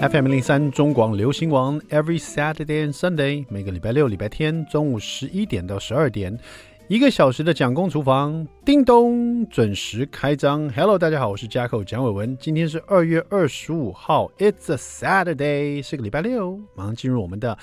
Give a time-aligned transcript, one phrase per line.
[0.00, 6.38] FM 零三中广流行网，Every Saturday and Sunday，每个礼拜六、礼拜天中午十一点到十二点，
[6.86, 10.70] 一个小时的蒋公厨房，叮咚准时开张。
[10.70, 17.58] Hello，大家好，我是加口蒋伟文，今天是二月二十五号，It's a Saturday，是个礼拜六，马上进入我们的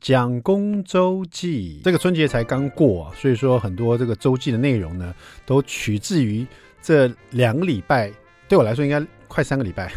[0.00, 1.80] 蒋公周记。
[1.82, 5.12] 这个春节才刚过，所以说很多这个周记的内容呢，
[5.44, 6.46] 都取自于
[6.80, 8.12] 这两个礼拜，
[8.48, 9.92] 对我来说应该快三个礼拜，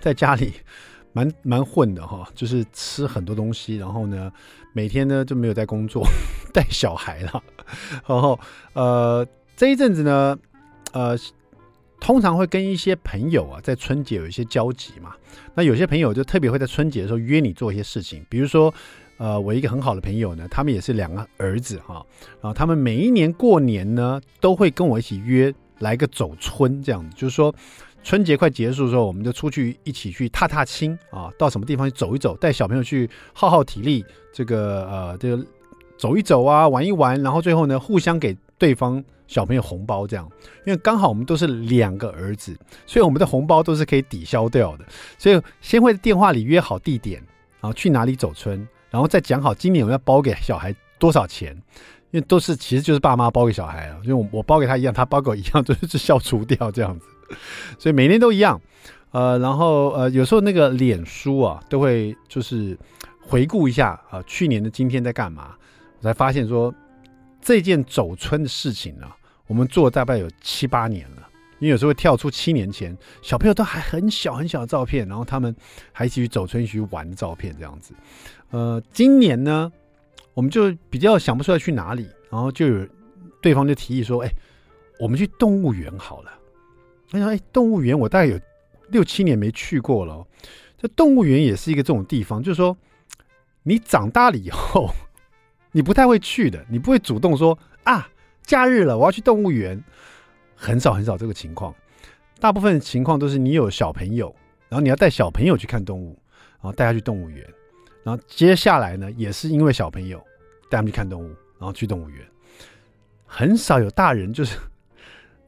[0.00, 0.54] 在家里。
[1.16, 4.30] 蛮蛮混的哈，就是吃很多东西，然后呢，
[4.74, 6.06] 每天呢就没有在工作，
[6.52, 7.42] 带小孩了，
[8.06, 8.38] 然后
[8.74, 10.38] 呃这一阵子呢，
[10.92, 11.16] 呃
[11.98, 15.14] 通常会跟一些朋友啊在春节有一些交集嘛，
[15.54, 18.72] 那有些朋友就特别会在春节的时候约你做一些事情，比如说
[19.16, 22.04] 呃我一个很好的朋友呢，他们也是两个儿子哈，
[22.42, 27.54] 然后他们每一年过年呢都会跟我一起约来个走春这样子，就是说。
[28.06, 35.44] 春节快结束的时候，我们就出去一起去踏踏青啊，到什么地方去走一走，带小朋友去耗耗体力，这个呃，这个
[35.98, 40.30] 走一走啊，玩一玩，然后最后呢，互相给对方小朋友红包这样，
[40.64, 44.84] 因为刚好我们都是两个儿子，所以我们的红包都是可以抵消掉的，
[45.18, 47.20] 所以先会在电话里约好地点，
[47.60, 51.52] 然后去哪里走春，然后再讲好今年我们要包给小孩多少钱，
[52.12, 57.08] 因为都是其实就是爸妈包给小孩啊，因为我我包给他一样，他包给我一样，都是消除掉这样子。
[57.78, 58.60] 所以每年都一样，
[59.10, 62.76] 呃，然后呃，有时候那个脸书啊，都会就是
[63.20, 65.54] 回顾一下啊，去年的今天在干嘛，
[65.98, 66.74] 我才发现说
[67.40, 75.54] 这件走春的事情呢，啊，我们做大概有七八年了，因为有时候会跳出七年前小朋友都还很小很小的照片，然后他们
[75.92, 77.94] 还一起去走春，一起去玩的照片这样子。
[78.50, 79.72] 呃，今年呢，
[80.34, 82.86] 我们就比较想不出来去哪里，然后就有
[83.42, 84.30] 对方就提议说，哎，
[85.00, 86.30] 我们去动物园好了。
[87.22, 88.38] 哎，动物园我大概有
[88.88, 90.26] 六七年没去过了。
[90.78, 92.76] 这动物园也是一个这种地方，就是说，
[93.62, 94.90] 你长大了以后，
[95.72, 98.08] 你不太会去的，你不会主动说啊，
[98.42, 99.82] 假日了我要去动物园，
[100.54, 101.74] 很少很少这个情况。
[102.38, 104.34] 大部分情况都是你有小朋友，
[104.68, 106.18] 然后你要带小朋友去看动物，
[106.60, 107.42] 然后带他去动物园，
[108.02, 110.18] 然后接下来呢，也是因为小朋友
[110.68, 112.22] 带他们去看动物，然后去动物园，
[113.24, 114.58] 很少有大人就是。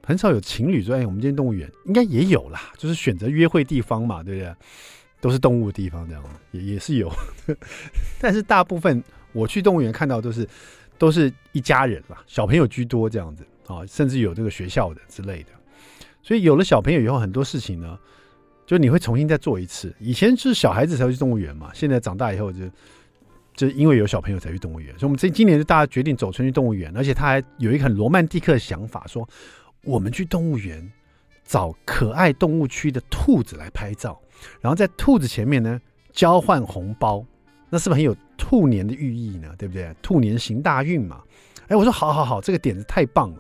[0.09, 4.55] 很少有情侣说：“哎，我们今天动物园应该也有啦，就是选择约会地方嘛，对不对？
[5.21, 7.13] 都是动物的地方，这样也也是有。
[8.19, 9.05] 但是大部分
[9.35, 10.49] 我去动物园看到都是
[10.97, 15.51] 都是一家人啦，小朋友居多这样子啊，甚至有这个学校的之类的。
[16.23, 17.99] 所以有了小朋友以后，很多事情呢，
[18.65, 19.95] 就你会重新再做一次。
[20.01, 22.65] 以前是小孩子才会去动物园嘛，现在长大以后就
[23.55, 24.91] 就因为有小朋友才去动物园。
[24.99, 29.29] 所以我们这今年就大家决定走春去动物园，而且他还有一个很罗曼蒂克的想法，说。
[29.89, 30.87] 我们去动物园
[31.45, 34.21] 找可爱动物区的兔子来拍照，
[34.61, 35.81] 然后在兔子前面呢
[36.13, 37.25] 交换红包，
[37.71, 39.55] 那是不是很有兔年的寓意呢？
[39.57, 39.97] 对不对？
[40.03, 41.23] 兔年行大运嘛。
[41.69, 43.39] 哎，我说好好好，这个点子太棒了。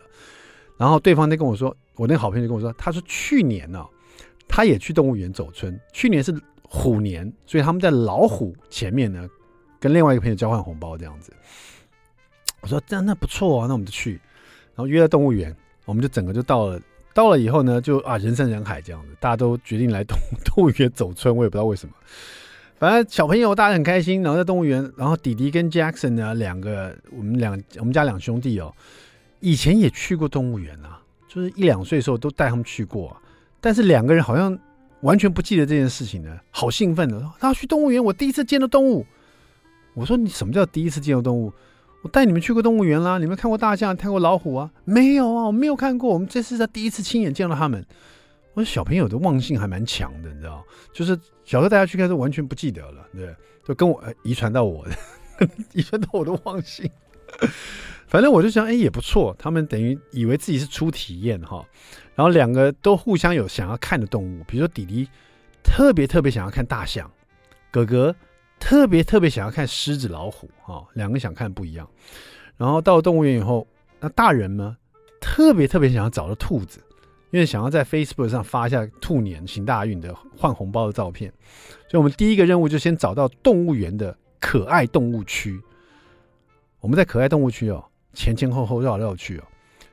[0.78, 3.84] 然后对方就跟我说，我那个好朋友就跟我说，他说去年呢，
[4.48, 9.28] 他也去动物园走春，去年是虎年，所以他们在老虎前面呢
[9.78, 11.30] 跟另外一个朋友交换红包这样子。
[12.62, 14.12] 我说这样那不错啊，那我们就去，
[14.74, 15.54] 然后约了动物园。
[15.88, 16.78] 我们就整个就到了，
[17.14, 21.94] 到了以后呢，就啊人山人海这样子，大家都决定来动 动物园走春，我也不知道为什么。
[22.78, 28.70] 反正小朋友大家很开心，然后在动物园，然后弟弟跟 Jackson 呢两个，我们两我们家两兄弟哦，
[29.40, 33.16] 以前也去过动物园啊，就是一两岁的时候都带他们去过，
[33.58, 34.56] 但是两个人好像
[35.00, 39.06] 完全不记得这件事情呢，好兴奋的，他去动物园，我第一次见到动物。
[39.94, 41.50] 我说你什么叫第一次见到动物？
[42.02, 44.70] 我带你们去过动物园啦，你们看过大象，看过老虎啊？
[44.84, 46.10] 没有啊，我没有看过。
[46.14, 47.84] 我们这是第一次亲眼见到他们。
[48.54, 56.88] 我说小朋友的忘性还蛮强的，你知道，就是小时候带他去看，都完全不记得了，对，就跟我遗传到我的， 遗传到我的忘性。
[58.06, 59.34] 反正我就想，哎，也不错。
[59.38, 61.64] 他们等于以为自己是初体验哈，
[62.14, 65.08] 然后两个都互相有想要看的动物，比如说弟弟
[65.64, 67.10] 特别特别想要看大象，
[67.72, 68.14] 哥哥。
[68.58, 71.88] 特别特别想要看狮子、老虎，哈，两个想看不一样。
[72.56, 73.66] 然后到了动物园以后，
[74.00, 74.76] 那大人呢，
[75.20, 76.80] 特别特别想要找到兔子，
[77.30, 81.32] 因为想要在 Facebook 上发一下兔年行大运的换红包的照片。
[81.88, 85.60] 所以，我们第一个任务就先找到动物园的可爱动物区。
[86.80, 89.44] 我们在可爱动物区哦，前前后后绕来绕去哦，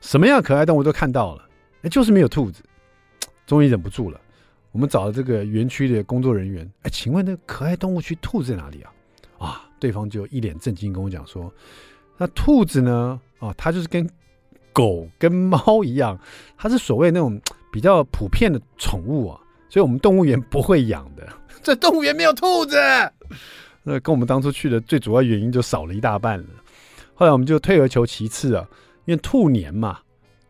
[0.02, 1.48] 什么样的可爱动物都看到了，
[1.84, 2.64] 哎，就是没有兔子。
[3.46, 4.20] 终于忍不住了。
[4.76, 8.92] 我们找了这个园区的工作人员，哎，请问那个可爱动物区兔子在哪里啊？
[9.38, 11.50] 啊，对方就一脸震惊跟我讲说，
[12.18, 13.18] 那兔子呢？
[13.40, 14.06] 啊，它就是跟
[14.74, 16.20] 狗跟猫一样，
[16.58, 17.40] 它是所谓那种
[17.72, 19.40] 比较普遍的宠物啊，
[19.70, 21.26] 所以我们动物园不会养的。
[21.64, 22.76] 这动物园没有兔子，
[23.82, 26.48] 那跟我们当初去的最主要原因就少了一大半了。
[27.14, 28.68] 后来我们就退而求其次啊，
[29.06, 30.00] 因为兔年嘛，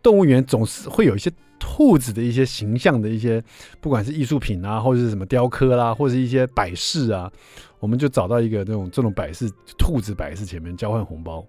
[0.01, 3.43] 动物园总是会有一些兔子的一些形象的一些，
[3.81, 7.31] 不管是艺术品啊，或者是什么雕刻啦，或者一些摆饰啊，
[7.79, 11.45] 我们就找到一个那种这种摆饰，兔子摆饰前面交换红包。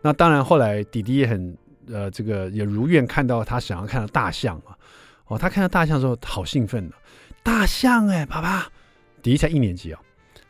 [0.00, 1.56] 那当然后来弟弟也很
[1.86, 4.76] 呃，这个也如愿看到他想要看到大象啊，
[5.26, 6.96] 哦，他看到大象的时候好兴奋的，
[7.42, 8.68] 大象哎、爸爸，
[9.22, 10.00] 弟弟才一年级啊，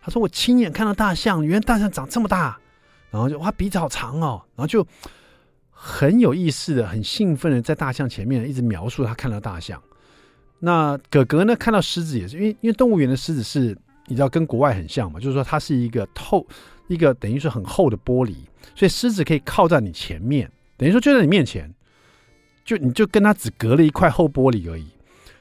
[0.01, 2.59] 他说我亲眼看到大象，原来大象长这么大。
[3.11, 4.83] 然后就哇，鼻子好长哦，然后就
[5.85, 9.83] 很有意思的、很兴奋的在大象前面一直描述他看到大象。
[10.61, 13.77] 那哥哥呢，看到狮子也是，因为因为动物园的狮子是
[14.07, 16.47] 你知道跟国外很像嘛，就是说它是一个透
[16.87, 18.37] 一个等于是很厚的玻璃，
[18.77, 21.69] 所以狮子可以靠在你前面，等于说就在你面前，
[22.65, 24.87] 就你就跟他只隔了一块厚玻璃而已，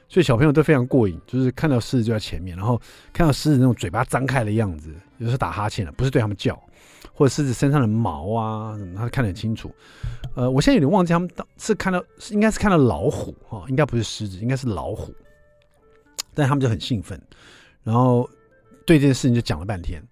[0.08, 6.60] 所以小朋友都非常过瘾，就是看到狮子就在前面，然后看到狮子那种嘴巴张开的样子，有时候打哈欠了，不是对他们叫。
[7.14, 9.72] 或者狮子身上的毛啊，他看得很清楚。
[10.34, 15.14] 呃，我现在有点忘记他们当是看到，应该是看到老虎哈，应该不是狮子，应该是老虎。
[16.34, 17.20] 但他们就很兴奋，
[17.82, 18.28] 然后
[18.86, 20.02] 对这件事情就讲了半天。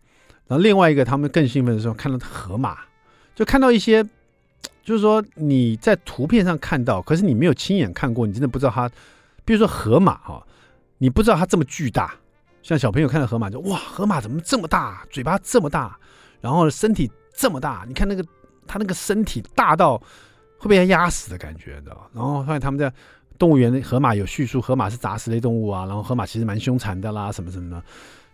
[0.46, 2.78] 然后另外一个他们更兴奋的时候，看到河马，
[3.34, 4.04] 就看到一些，
[4.84, 8.90] 就是说你在图片上看到，可是你没有亲眼看过，你真的不知道它。
[9.46, 10.46] 比如说河马哈，
[10.98, 12.14] 你不知道它这么巨大。
[12.62, 15.98] 像小朋友看到河马就哇，河马怎么这么大，嘴巴这么大。
[16.40, 18.24] 然后身体这么大，你看那个
[18.66, 19.96] 他那个身体大到
[20.58, 22.10] 会被他压死的感觉，知道？
[22.14, 22.92] 然后发现他们在
[23.38, 27.82] 动物园的河马有叙述，河马是杂食类动物啊，然后河马其实蛮凶残的啦，什么什么的，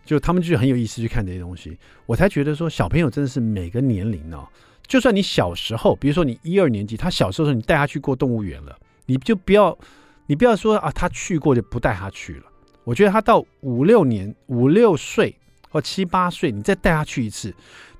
[0.05, 1.77] 就他们就很有意思去看这些东西。
[2.05, 4.47] 我才觉得说，小朋友真的是每个年龄哦，
[4.85, 9.77] 就算你小时候，比如说你一二年级，他小时候你带他去过动物园了，你就不要
[10.25, 12.43] 你不要说啊，他去过就不带他去了。
[12.83, 15.33] 我觉得他到五六年、五六岁
[15.69, 17.53] 或七八岁，你再带他去一次。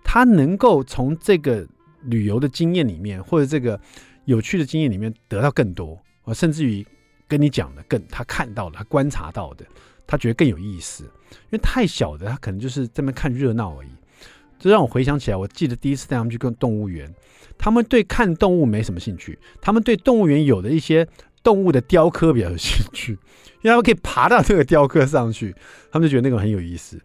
[0.09, 1.67] 他能够从这个
[2.03, 3.77] 旅游的经验里面，或者这个
[4.23, 6.87] 有趣的经验里面得到更多，啊，甚至于
[7.27, 9.65] 跟你讲的更他看到的、他观察到的，
[10.07, 11.03] 他觉得更有意思。
[11.03, 13.89] 因为太小的，他可能就是在那看热闹而已。
[14.57, 17.13] 这让我回想起来，我记得第一次带他们去逛动物园，
[17.57, 21.05] 他们对看动物没什么兴趣，他们对动物园有的一些
[21.43, 25.53] 动物的雕刻比较有兴趣，因为他们可以爬到这个雕刻上去，
[25.91, 26.97] 他们就觉得那个很有意思。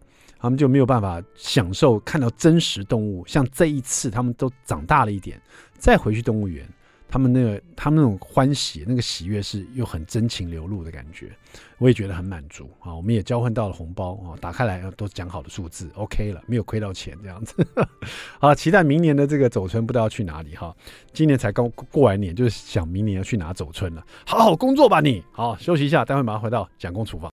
[0.43, 5.41] 他们就没有办法享受看到真实动物，像这一次他们都长大了一点，
[5.77, 6.67] 再回去动物园，
[7.07, 11.31] 他们那个他们那种欢喜，那个喜悦是又很真情流露的感觉，
[11.77, 12.93] 我也觉得很满足啊。
[12.93, 17.65] 我们也交换到了红包啊，打开来都讲好的数字，OK 了，没有亏到钱这样子。
[18.37, 20.75] 好，期待明年的这个走春不知道要去哪里哈。
[21.13, 24.05] 今年才刚过完年，就是想明年要去哪走春了。
[24.25, 27.31] 好好工作吧你，好休息一下，待会马上回到蒋公厨房。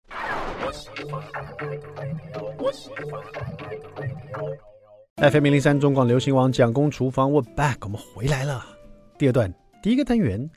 [5.18, 8.66] FM 零零三中广流行网蒋公厨房，We're back，我们回来了。
[9.18, 10.50] 第二段第一个单元，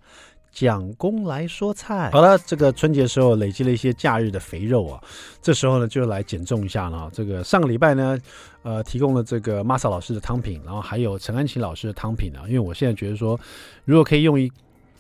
[0.51, 2.11] 蒋公来说菜。
[2.11, 5.03] 好了，这个春节时候累积了一些假日的肥肉啊，
[5.43, 7.11] 这时候呢就来减重一下了。
[7.13, 8.19] 这个上个礼拜呢，
[8.63, 12.45] 呃，提供了这个 Masa 老师的汤品，然后还有陈安琪老师的汤品啊。
[12.49, 13.39] 因为我现在觉得说，
[13.85, 14.51] 如果可以用一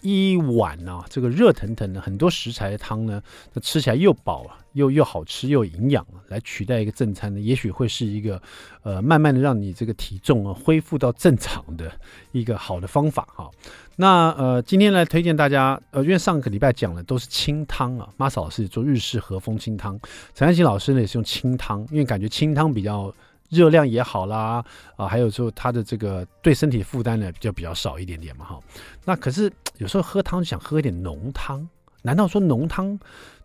[0.01, 3.23] 一碗呢、这个热腾腾的很多食材的汤呢，
[3.53, 8.41] 那吃起来又饱啊，又又好吃又营养啊，来取代一个正餐呢，也许会是一个
[8.83, 11.91] 呃，慢慢的让你这个体重啊恢复到正常的
[12.33, 13.51] 一个好的方法哈。
[13.97, 19.99] 那呃，今天来推荐大家，呃，因为上个礼拜讲的都是清汤啊，Masa 老师做日式和风清汤，
[20.35, 23.13] 陈安琪老师呢也是用清汤，因为感觉清汤比较。
[23.51, 24.65] 热量也好啦，
[24.97, 28.61] 啊，还有说它的这个对身体负担呢就比较少一点点嘛，哈。
[29.05, 31.69] 那可是有时候喝汤想喝一点浓汤，
[32.03, 32.99] 难道说浓汤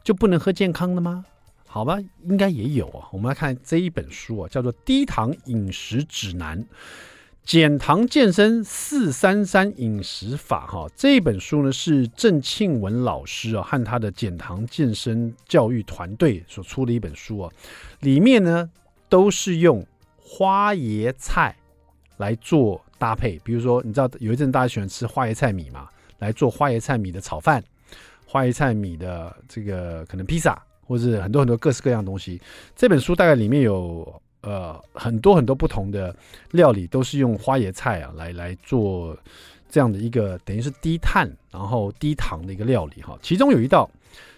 [0.03, 1.25] 就不能喝健康的吗？
[1.67, 3.07] 好吧，应该也有啊。
[3.11, 6.65] 我们来看这一本书啊，叫做《低糖饮食指南：
[7.45, 10.89] 减糖健身四三三饮食法》哈。
[10.97, 17.51] 这一本书呢是郑庆文老师啊和他的减糖健身教育团队所出的一本书啊，
[18.01, 18.69] 里面呢
[19.07, 19.85] 都是用。
[20.33, 21.53] 花椰菜
[22.15, 25.89] 来做搭配，比如说，你知道有一阵大家喜欢吃花椰菜米嘛？
[26.19, 27.61] 来做花椰菜米的炒饭，
[28.25, 32.39] 花椰菜米的这个可能披萨，或是很多很多各式各样的东西。
[32.77, 36.15] 这本书大概里面有呃很多很多不同的
[36.51, 39.17] 料理，都是用花椰菜啊来来做
[39.69, 43.19] 这样的一个等于是低碳然后低糖的一个料理哈。
[43.21, 43.91] 其中有一道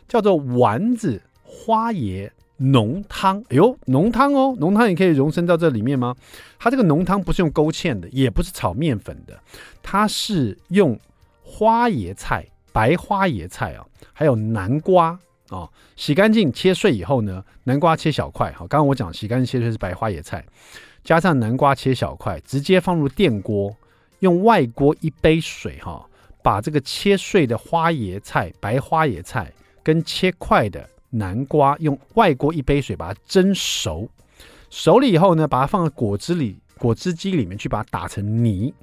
[0.08, 2.32] 叫做丸子花椰。
[2.72, 6.16] 浓汤，哎呦，浓汤哦，浓汤也可以融身到这里面吗？
[6.58, 9.38] 它这个浓汤不是用勾芡的，也不是炒面粉的，
[9.82, 10.98] 它是用
[11.44, 18.52] 花椰菜、白花椰菜啊，还有南瓜哦，洗干净切碎以后呢，南瓜切小块。
[18.54, 20.46] 好，刚刚我讲洗干净切碎是白花椰菜，
[21.04, 23.76] 加上南瓜切小块，直接放入电锅，
[24.20, 26.06] 用外锅一杯水哈，
[26.42, 29.52] 把这个切碎的花椰菜、白花椰菜
[29.84, 34.10] 跟切块的南瓜用外锅一杯水把它蒸熟，
[34.72, 38.74] 熟了以后呢，把它放在果汁里、果汁机里面去把它打成泥，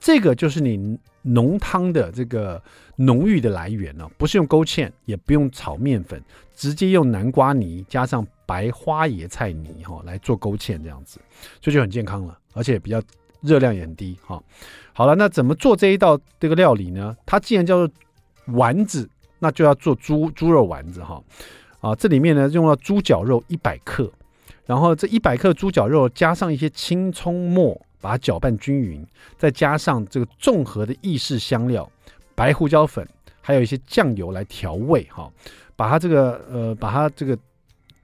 [0.00, 2.60] 这个就是你浓汤的这个
[2.96, 6.20] 浓郁的来源了，不是用勾芡，也不用炒面粉，
[6.56, 11.20] 直接用南瓜泥加上白花椰菜泥哈来做勾芡，这样子，
[11.62, 13.00] 所以就很健康了，而且比较
[13.42, 14.42] 热量也很低哈。
[14.92, 17.16] 好了，那怎么做这一道这个料理呢？
[17.24, 17.94] 它既然叫做
[18.46, 19.08] 丸子，
[19.38, 21.22] 那就要做猪猪肉丸子哈。
[21.80, 24.10] 啊，这里面呢用了猪脚肉一百克，
[24.66, 27.80] 然后这一百克猪脚肉加上一些青葱末。
[28.02, 29.06] 把它搅拌均匀，
[29.36, 31.86] 再加上这个综合的意式香料、
[32.34, 33.06] 白胡椒粉，
[33.42, 35.30] 还有一些酱油来调味哈。
[35.76, 37.38] 把它这个呃，把它这个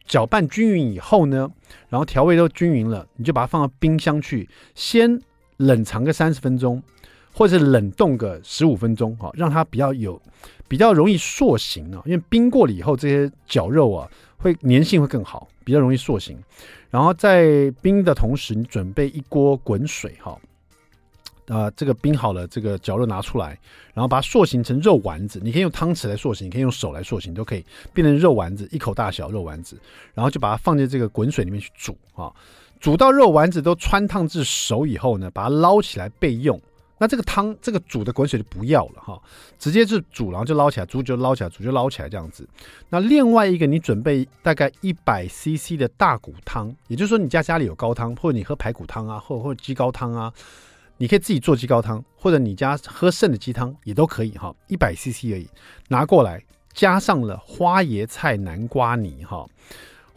[0.05, 1.51] 搅拌均匀以后呢，
[1.89, 5.19] 然后调味都均匀了，你就把它放到冰箱去，先
[5.57, 6.83] 冷藏个三十分钟，
[7.33, 10.21] 或者是冷冻个十五分钟哈，让它比较有
[10.69, 12.03] 比较容易塑形啊。
[12.07, 16.39] 因为冰过了以后，这些绞肉啊会粘性会更好，比较容易塑形。
[16.91, 20.39] 然后在冰的同时，你准备一锅滚水哈，
[21.49, 23.59] 啊、这个冰好了，这个绞肉拿出来，
[23.93, 25.41] 然后把它塑形成肉丸子。
[25.43, 29.77] 你可以用汤匙来塑形，你可以用手来塑形，都可以变成肉丸子，一口大小肉丸子。
[30.15, 32.33] 然后就把它放进这个滚水里面去煮啊，
[32.81, 36.59] 煮到肉丸子都汆烫至熟以后呢，把它捞起来备用。
[36.99, 39.21] 那这个汤，这个煮的滚水就不要了哈，
[39.59, 42.49] 直接就煮，然后就捞起来，煮就捞起来，煮就捞起来这样子。
[42.89, 50.33] 那另外一个，你准备大概一百 CC 的大骨汤，也就是说你家家里有高汤，或者你喝排骨汤啊，或者或者鸡高汤啊，
[50.97, 55.47] 你可以自己做鸡高汤，或者你家喝剩的鸡汤也都可以哈，一百 CC 而已，
[55.89, 59.47] 拿过来，加上了花椰菜南瓜泥哈。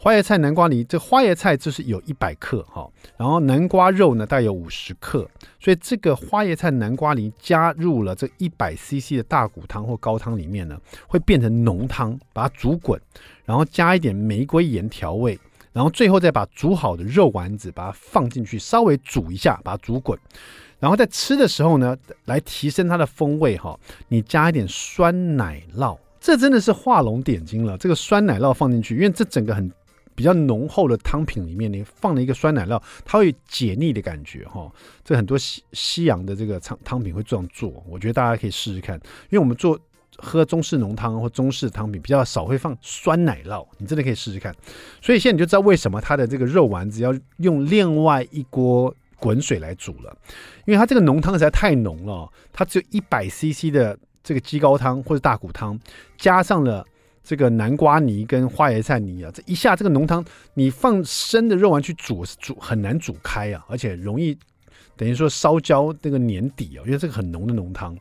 [0.02, 5.28] 花椰菜、南瓜泥，这花椰菜就是有一百克哈，然后南瓜肉呢大概有五十克，
[5.60, 12.98] 所以这个花椰菜、南瓜泥加入了这一百 CC 的大骨汤或高汤里面呢，会变成浓汤，把它煮滚，
[13.44, 15.38] 然后加一点玫瑰盐调味，
[15.70, 20.18] 然后最后再把煮好的肉丸子把它放进去，稍微煮一下，把它煮滚，
[20.78, 23.78] 然后在吃的时候呢，来提升它的风味哈，
[24.08, 27.76] 你加一点酸奶酪，这真的是画龙点睛了。
[27.76, 29.70] 这个酸奶酪放进去，因为这整个很。
[30.20, 34.70] 比较浓厚的汤品里面，你放了一个酸奶酪，它会解腻的感觉哈。
[35.02, 38.96] 这很多西西洋的这个汤汤品会这样做，我觉得大家可以试试看。
[39.30, 39.80] 因为我们做
[40.18, 44.54] 喝中式浓汤或中式汤品比较少会放酸奶酪，你真的可以试试看。
[45.00, 50.14] 所以现在你就知道为什么它的这个肉丸子要用另外一锅滚水来煮了，
[50.66, 55.80] 因为它这个浓汤实在太浓了，它只有一百 CC 的这个鸡高汤或者大骨汤，
[56.18, 56.86] 加上了。
[57.22, 60.24] 这个南瓜泥跟花椰菜泥啊，这一下这个浓汤，
[60.54, 64.36] 你放生的肉丸去煮，煮很难煮开啊，而且容易
[64.96, 67.96] 等于说烧焦那个黏底啊，因为这个很浓的浓汤，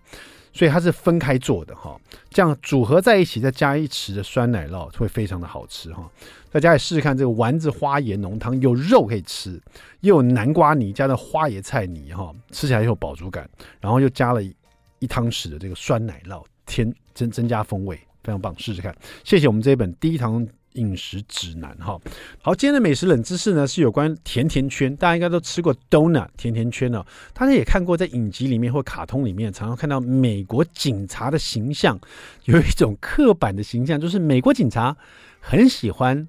[0.53, 1.99] 所以它是分开做的哈。
[2.29, 6.09] 这样组合在一起，再加一匙的酸奶酪，会非常的好吃哈。
[6.51, 9.61] 大家也试试看这个丸子花椰浓汤，有肉可以吃，
[9.99, 13.47] 又有南瓜泥加的花椰菜泥哈，吃起来又有饱足感，
[13.79, 14.55] 然后又加了一
[14.99, 17.99] 一汤匙的这个酸奶酪，添增增加风味。
[18.23, 18.95] 非常棒，试试看。
[19.23, 21.99] 谢谢我们这一本《低糖饮食指南》哈。
[22.41, 27.03] 好，今天的美食冷知识呢是有关甜甜圈，大家应该都吃过 donut 甜甜圈哦。
[27.33, 31.99] 大家也看过在影集里面或卡通里面，常常看到美国警察的形象，
[32.45, 34.95] 有一种刻板的形象，就是美国警察
[35.39, 36.27] 很喜欢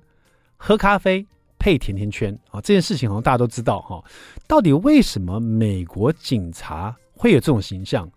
[0.56, 1.26] 喝咖啡
[1.58, 2.60] 配甜甜圈啊。
[2.60, 4.02] 这件事情好像大家都知道哈。
[4.46, 8.10] 到底为什么美国警察会有这种形象？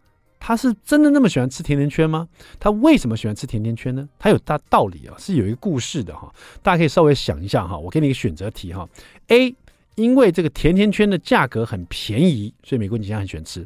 [0.45, 2.27] 他是真的那么喜欢吃甜甜圈吗？
[2.59, 4.09] 他为什么喜欢吃甜甜圈呢？
[4.19, 6.29] 他有大道理啊，是有一个故事的哈。
[6.61, 7.77] 大家可以稍微想一下哈。
[7.77, 8.85] 我给你一个选择题哈。
[9.29, 9.55] A，
[9.95, 13.65] 因为这个甜甜圈的价格很便宜，所以美国警察很喜欢吃。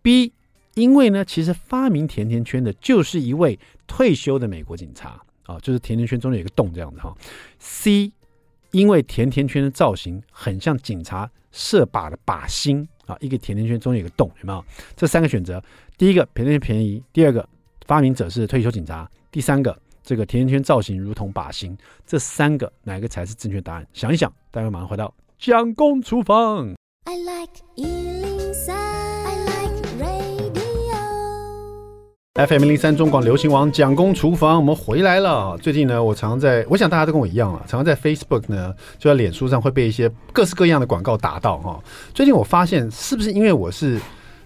[0.00, 0.32] B，
[0.72, 7.14] 因为呢，其实发明甜甜圈的就是一位退休的美国警察啊，就是甜甜圈中间有个洞这样子哈。
[7.58, 8.10] C，
[8.70, 12.88] 因为甜甜圈的造型很像警察射靶的靶心。
[13.06, 14.64] 啊，一个甜甜圈中间有个洞，有没有？
[14.96, 15.62] 这三个选择，
[15.96, 17.48] 第一个甜甜圈便宜，第二个
[17.86, 23.86] 发明者是退休警察，第三个这个甜甜圈造型如同靶心，这三个哪个才是正确答案？
[23.92, 26.74] 想一想，待会马上回到蒋公厨房。
[27.04, 27.52] I like
[32.36, 35.56] FM 零三中广流行王蒋公厨房，我们回来了。
[35.58, 41.80] 最近呢，我常常在，我想大家都跟我一样啊，常常在 Facebook 呢，就在脸书上会被一些各式各样的广告打到哈。
[42.12, 44.00] 最近我发现，是不是因为我是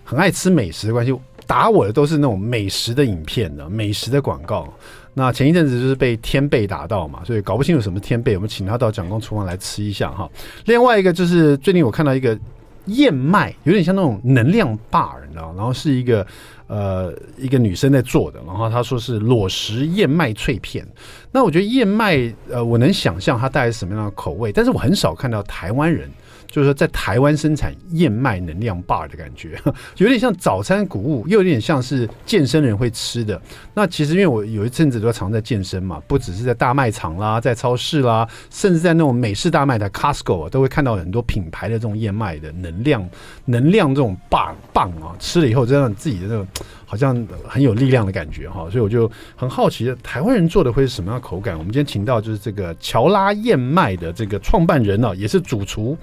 [0.05, 4.69] 很爱吃美食的关系，打我的都是那种美食的影片的美食的广告。
[5.15, 10.31] 那前一阵子就是被天贝打到嘛，所以搞不清楚什么天贝，我们请他到蒋公厨房来吃一下哈。
[10.67, 12.39] 另外一个就是最近我看到一个
[12.85, 16.27] 燕麦，有点像那种能量棒你知道，然后是一个
[16.69, 20.87] 呃一个女生在做的，然后她说是裸食燕麦脆片。
[21.33, 26.09] 那我觉得燕麦呃，我能想象它带来什么样的口味，但是我很少看到台湾人。
[26.51, 29.61] 就是说，在台湾生产燕麦能量棒的感觉，
[29.99, 33.41] 有点像早餐谷物，又有点像是健身人会吃的。
[33.75, 43.09] 那其实因为我有一阵子都常在健身嘛，不只是在大卖场啦，在超市啦，甚至在那种美式大卖的 Costco，都会看到很多品牌的这种燕麦的能量
[43.45, 46.47] 能量这种棒棒啊，吃了以后就让自己的那种。
[46.91, 47.15] 好像
[47.47, 51.53] 很有力量的感觉哈，所以我就很好奇，台湾人做的会是什么样的口感？
[51.59, 55.95] 我们今天请到就是这个乔拉燕麦的这个创办人呢，也是主厨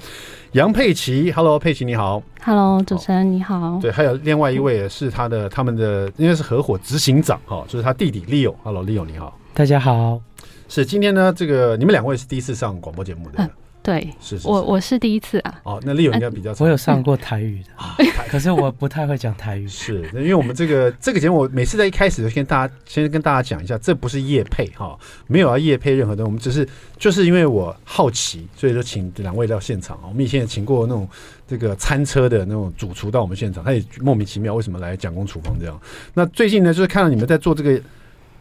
[0.52, 1.32] 杨佩琪。
[1.32, 2.22] Hello，佩琪你好。
[2.44, 3.80] Hello，主持人你好。
[3.82, 8.54] 对，还有另外一位是他的他们的应该是合伙执行长哈，就是他弟弟 Leo。
[8.62, 9.36] Hello，Leo 你好。
[9.56, 10.22] 大家好。
[10.70, 13.44] 是今天呢，这个你们两位是第一次上广播节目的。
[13.44, 13.50] 嗯
[13.86, 15.62] 对，是，是，是我我是第一次啊。
[15.62, 16.56] 哦，那 Leo 应该比较、啊。
[16.58, 19.68] 我有上过台语的， 可是我不太会讲台语。
[19.68, 30.00] 是，因为我们这个这个节目，我每次在一开始就跟大家先跟大家讲一下，这不是叶配哈，没有要叶配任何东西，我们只是就是因为我好奇，所以就请两位到现场。
[30.08, 31.08] 我们以前也请过那种
[31.48, 35.80] 这个餐车的那种主厨到我们现场，他也莫名其妙为什么来蒋公厨房这样。
[36.16, 37.80] 那最近呢，就是看到你们在做这个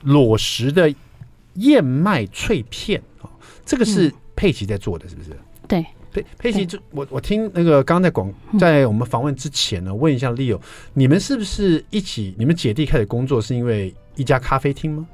[0.04, 0.90] 裸食的
[1.56, 3.28] 燕麦脆片啊，
[3.66, 5.30] 这个是佩奇在做的，是不是？
[5.68, 5.84] 对。
[6.12, 10.60] 佩佩奇，就我我听那个刚刚在广在我们访问之前呢，问一下 Leo，
[10.92, 12.32] 你们是不是一起？
[12.38, 15.04] 你们姐弟开始工作是因为一家咖啡厅吗？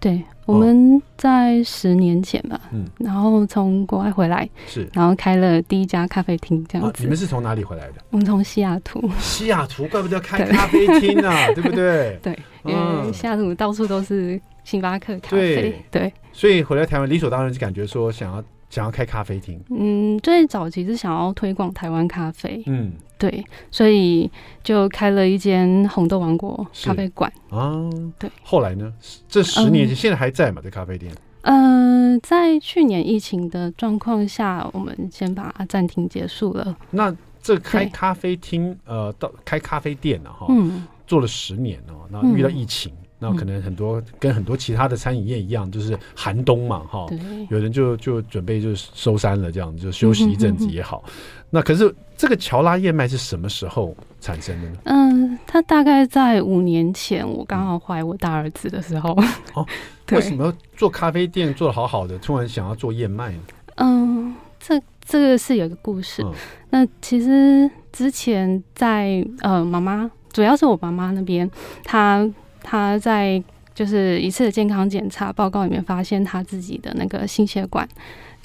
[0.00, 7.02] 对，我们在十年前吧，嗯，然后从国外回来，是，然后开了第一家咖啡厅，这样子。
[7.02, 7.96] 你们是从哪里回来的？
[8.08, 9.06] 我们从西雅图。
[9.18, 12.18] 西雅图，怪不得开 咖啡厅啊，对不对？
[12.24, 18.42] 对，因为西雅图到处都是星巴克咖啡，对，所以回来台湾理所当然就感觉说想要。
[18.68, 24.30] 想要开咖啡厅，嗯，最早其实想要推广台湾咖啡，嗯，对，所以
[24.62, 27.88] 就开了一间红豆王国咖啡馆啊，
[28.18, 28.28] 对。
[28.42, 28.92] 后来呢？
[29.28, 30.60] 这十年现在还在吗？
[30.62, 31.14] 这咖啡店？
[31.42, 36.76] 嗯，在去年疫情的状况下，我们先把它暂停结束了。
[36.90, 42.92] 那这开咖啡厅，呃，到开咖啡店了哈，嗯，做了十年哦，然后遇到疫情。
[43.18, 47.06] 那可能很多跟很多其他的餐饮业一样，就是寒冬嘛，哈，
[47.48, 51.02] 有人就就准备就是收山了，这样就休息一阵子也好。
[51.48, 54.76] 那可是这个乔拉燕麦是什么时候产生的呢？
[54.84, 59.16] 嗯，它大概在五年前，我刚好怀我大儿子的时候。
[59.54, 59.64] 哦，
[60.12, 63.38] 为什么做咖啡店做的好好的，突然想要做燕麦呢？
[63.76, 66.22] 嗯，这这个是有一个故事。
[66.68, 71.50] 那其实之前在呃妈妈，主要是我妈妈那边，
[71.82, 72.28] 她。
[72.68, 73.40] 他在
[73.72, 77.88] 就是一次的健康检查报告里面发现他自己的那个心血管，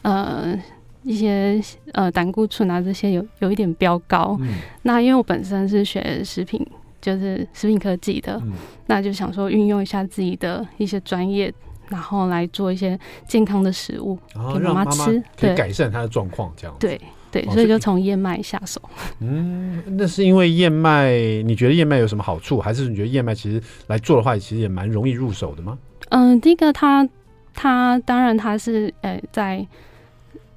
[0.04, 0.56] 呃，
[1.02, 1.60] 一些
[1.94, 4.38] 呃胆固醇啊这些有有一点飙高。
[4.42, 4.60] 嗯。
[4.84, 6.64] 那因为我本身是学食品，
[7.02, 8.54] 就是食品科技的，嗯，
[8.86, 11.52] 那就想说运用一下自己的一些专业，
[11.90, 14.20] 然后来做一些健康的食物
[14.54, 17.02] 给妈妈吃，可以改善她的状况，这样对。
[17.32, 18.82] 对，所以就从燕麦下手。
[19.22, 21.12] 嗯， 那是因为燕麦，
[21.46, 25.78] 你觉得燕麦有什么好处，还是你觉得燕麦其实来做的话，其实也蛮容易入手的吗？
[26.10, 27.10] 嗯，第一个它，它
[27.54, 29.66] 它当然它是呃在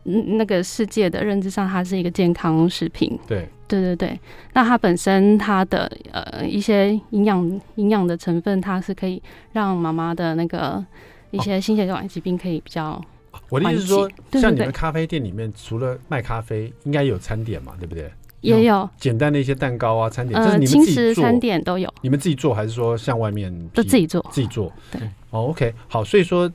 [0.02, 3.16] 那个世界的认知上，它是一个健康食品。
[3.28, 4.18] 对，对对对。
[4.52, 10.84] 那它本身它的呃一些营养营养的成分，它是可以让妈妈的那个
[11.30, 13.00] 一些心血管疾病可以比较。
[13.48, 18.10] 我的意思是说，像你们咖啡店里面，除了卖咖啡，应该有餐点嘛，对不对？
[18.40, 21.92] 也有简单的一些蛋糕啊，餐点，这是你们自己做，餐点都有。
[22.02, 24.24] 你们自己做还是说像外面都自己做？
[24.30, 24.70] 自己做。
[24.90, 25.00] 对。
[25.30, 26.50] 哦，OK，好，所以说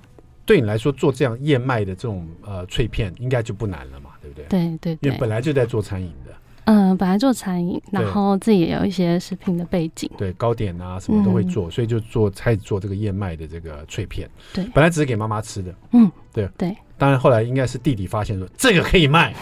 [0.46, 4.46] 对你来说做这样燕麦的这种呃脆片，应该就不难了嘛，对不对？
[4.48, 4.98] 对对。
[5.02, 6.29] 因为本来就在做餐饮的。
[6.72, 10.08] 嗯，本来做餐饮，然后自己也有一些食品的背景。
[10.20, 14.30] 对，糕点啊什么都会做，所以就做开始做这个燕麦的这个脆片。
[14.54, 14.64] 对。
[14.72, 15.74] 本来只是给妈妈吃的。
[15.94, 16.78] 嗯，对对。
[16.96, 19.34] 当然，后来应该是弟弟发现说这个可以卖，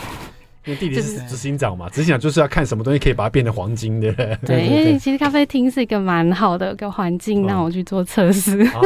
[0.68, 4.12] 因为弟弟是执行长嘛，执行长就是要看什么东西可以把它变成黄金的。
[4.46, 8.60] 对，因为其实咖啡厅是一个蛮好的一个环境，让我去做测试。
[8.64, 8.82] 啊，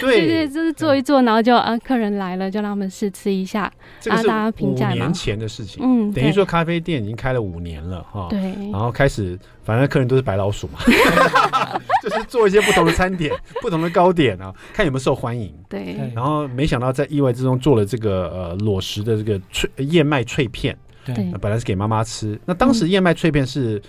[0.00, 3.62] 对，对， 就是做一做，然后就啊，客人来了就让他们试吃一下，
[4.08, 4.94] 啊，大家评价嘛。
[4.94, 8.28] 五年前的事情，嗯，等于说咖啡店已经开了五年了哈。
[8.30, 10.78] 对，然后开始，反正客人都是白老鼠嘛。
[12.00, 15.52] 就是做一些不同的餐点， 不同的糕点啊，看有没有受欢迎。
[15.68, 20.76] 对，然后没想到在意外之中做了这个呃裸食的这个脆燕麦脆片。
[21.04, 22.38] 对，本来是给妈妈吃。
[22.46, 23.80] 那当时燕麦脆片是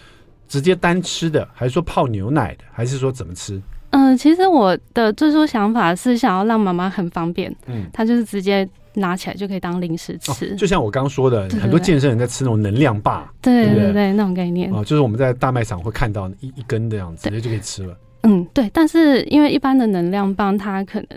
[0.48, 3.62] 直接单吃的，还是说泡牛奶的，还是说怎么吃？
[3.92, 17.98] 嗯、呃，其实我的最初想法是想要让妈妈很方便，嗯，她就是直接拿起来就可以当零食吃，哦、就像我刚刚说的，很多健身人在吃那种能量棒，对对对，那种概念哦，就是我们在大卖场会看到一一根这样子，直接就可以吃了。
[18.24, 21.08] 嗯，对，但是因为一般的能量棒，它可能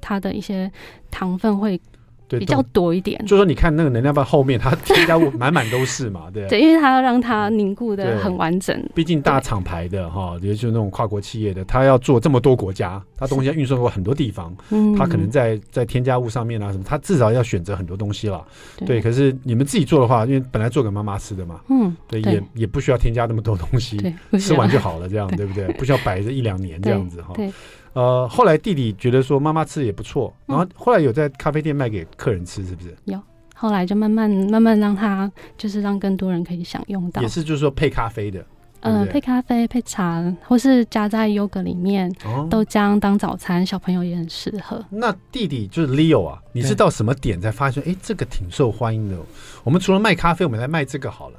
[0.00, 0.70] 它的一些
[1.10, 1.80] 糖分会。
[2.28, 6.46] 比较多一点，就说你看那个能量棒后面，它添加物满满都是嘛，对。
[6.50, 8.76] 对，因为它要让它凝固的很完整。
[8.94, 14.54] 毕竟大厂牌的哈，也就是那种跨国企业的，它要做这么多国家，它东西要运送过很多地方，
[14.96, 18.44] 它可能在在添加物上面啊什么，它至少要选择很多东西了。
[18.84, 23.96] 对，可是你们自己做的话，因为本来做给妈妈吃的嘛，嗯，对，也也不需要添加那么多东西，
[24.38, 25.66] 吃完就好了，这样对不对？
[25.74, 27.32] 不需要摆着一两年这样子哈。
[27.34, 27.50] 对。
[27.92, 32.96] 呃，后来弟弟觉得说妈妈吃的也不错，然后后来有在咖啡店卖给客人吃，是不是？
[33.04, 33.20] 有，
[33.54, 37.20] 后来就慢慢慢慢让他就是让更多人可以享用到。
[37.22, 38.44] 也是就是说配咖啡的，
[38.80, 44.84] 嗯、呃，配咖啡配茶，或是加在优格里面，哦、豆浆当早餐，小朋友也很适合。
[44.90, 49.16] 那弟弟就是 Leo 啊，你是到什么点才发现哎，这个挺受欢迎的？
[49.64, 51.36] 我们除了卖咖啡，我们来卖这个好了。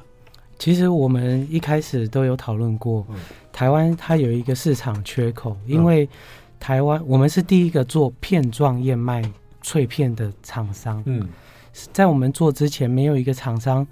[0.58, 3.16] 其实我们一开始都有讨论过，嗯、
[3.54, 6.10] 台湾它有一个市场缺口，因为、嗯。
[6.60, 9.24] 台湾，我们是第一个做片状燕麦
[9.62, 11.02] 脆片的厂商。
[11.06, 11.28] 嗯，
[11.94, 13.86] 在我们做之前，没有一个厂商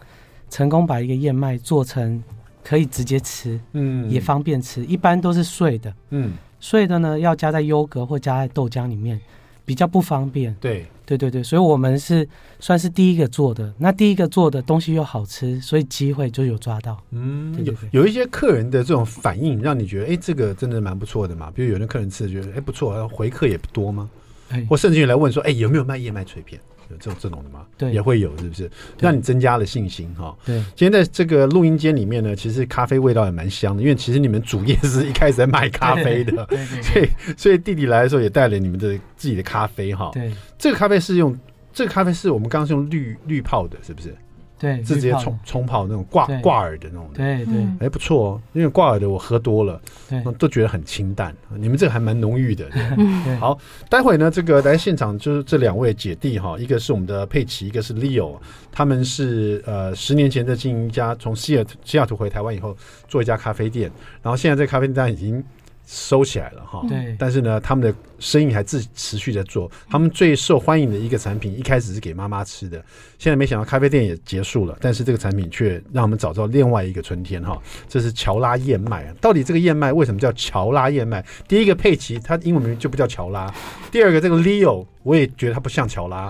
[0.49, 2.21] 成功把一个燕麦做成
[2.63, 4.83] 可以直接吃，嗯，也方便吃。
[4.85, 9.19] 一般都是碎的，嗯，碎的呢要加在优格或加在豆浆里面，
[9.67, 10.55] 比较不方便。
[10.61, 12.25] 对，对对对，所以我们是
[12.57, 13.73] 算是第一个做的。
[13.77, 16.97] 那第一个做的东西又好吃，所以机会就有抓到。
[17.11, 21.51] 嗯，对对对，有有一些客人的这种反应，让你觉得，哎、欸，这个真的蛮不错的嘛。
[21.53, 24.09] 比如有的客人吃了觉得，哎、欸，不错，回客也不多吗？
[24.49, 26.61] 哎、或甚至于来问说，哎、欸，有没有卖燕麦脆片？
[26.89, 27.65] 有这种这种的吗？
[27.77, 28.69] 对，也会有，是不是？
[28.99, 30.35] 让你增加了信心哈。
[30.45, 40.11] 对，今天在这个录音间里面呢，其实咖啡味道也蛮香的，因为其实你们主业是一开始在卖咖啡的， 对，所以所以弟弟来的时候也带了你们的自己的咖啡哈。
[40.13, 41.37] 对，这个咖啡是用
[41.73, 44.15] 这个咖啡是我们刚刚是用滤滤泡的，是不是？
[44.59, 47.17] 对，是直接冲冲泡那种挂挂耳的那种的。
[47.17, 51.35] 对对，哎、欸、不错哦，因为挂耳的我喝多了，对，都觉得很清淡。
[51.55, 52.65] 你们这个还蛮浓郁的。
[53.39, 53.57] 好，
[53.89, 58.37] 待会呢，这个来现场就是这两位姐弟哈，一个是我们的佩奇，一个是 Leo，
[58.71, 62.75] 他们是呃十年前在经营一家从西雅西雅图回台湾以后
[63.07, 63.91] 做一家咖啡店，
[64.21, 65.43] 然后现在这咖啡店已经。
[65.89, 69.71] 收起来了哈，对，但是呢，他们的生意还自持续在做。
[69.89, 72.77] 他们最受欢迎的一个产品，一开始是给妈妈吃的，
[73.17, 77.57] 现在没想到咖啡店也结束了，但是这个产品却让我们找到另外一个春天哈。
[77.87, 81.25] 这是乔拉燕麦，到底这个燕麦为什么叫乔拉燕麦？
[81.47, 83.47] 第一个佩奇，它英文名就不叫乔拉；
[83.89, 86.29] 第二个这个 Leo，我也觉得他不像乔拉。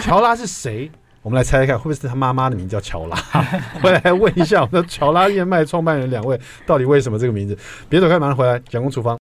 [0.00, 0.90] 乔拉是谁？
[1.26, 3.16] 我们来猜一看，会不会是他妈妈的名字叫乔拉？
[3.82, 7.58] 回来问一下我们的乔拉燕麦创办人两位，到底为什么这个名字？
[7.88, 8.60] 别走开，马上回来。
[8.68, 9.18] 蒋公厨房。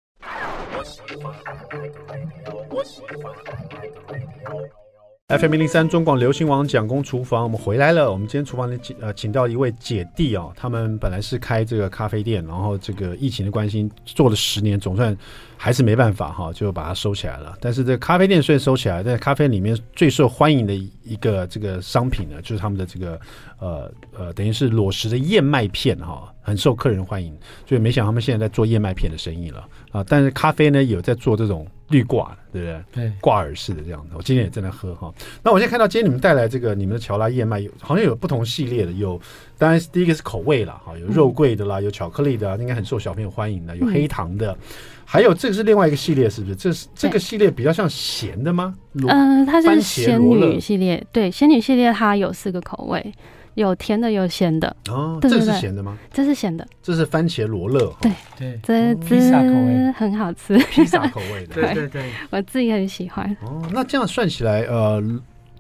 [5.29, 8.13] FM 零零三中广流行网蒋公厨房，我们回来了。
[8.13, 15.17] 我们今天厨房里请呃请到一位姐弟哦，他们本来是开这个咖啡店，然后这个疫情的关系做了十年，总算
[15.57, 17.57] 还是没办法哈，就把它收起来了。
[17.59, 23.19] 但是这咖啡店虽然收起来，但咖啡里面最受欢迎的一个这个商品呢，就是他们的这个
[23.59, 27.35] 呃呃，等于是裸食的燕麦片哈，很受客人欢迎。
[27.67, 30.05] 所以没想到他们现在在做燕麦片的生意了啊。
[30.07, 31.67] 但是咖啡呢，有在做这种。
[31.89, 32.83] 滤挂的，对不对？
[32.93, 34.15] 对，挂耳式的这样子。
[34.17, 35.13] 我今天也正在喝哈。
[35.43, 39.21] 那我现在看到今天你们带来这个你们的乔拉燕麦，有好像有不同系列的，有
[39.59, 44.57] 当然第一个是口味啦，哈，有肉桂的啦，有巧克力的，应该很受小朋友欢迎的，有黑糖的，
[45.05, 46.57] 还有这个是另外一个系列，是不是？
[46.57, 48.75] 这是这个系列比较像咸的吗？
[49.09, 53.13] 嗯，它是仙女系列，对，仙女系列它有四个口味。
[53.55, 55.19] 有甜的，有咸的哦。
[55.21, 55.97] 这是咸的吗？
[56.13, 56.67] 这是咸的。
[56.83, 57.93] 这是番茄罗勒。
[58.01, 61.55] 对对，这披萨口味很好吃，披萨口味的。
[61.61, 63.35] 对对对，我自己很喜欢。
[63.43, 65.03] 哦，那这样算起来，呃，